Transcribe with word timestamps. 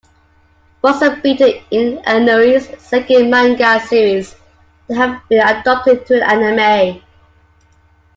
"Buzzer 0.81 1.17
Beater" 1.21 1.59
is 1.69 1.99
Inoue's 2.07 2.67
second 2.81 3.29
manga 3.29 3.79
series 3.81 4.33
to 4.87 4.95
have 4.95 5.21
been 5.29 5.45
adopted 5.47 5.99
into 5.99 6.15
an 6.27 6.41
anime. 6.41 7.03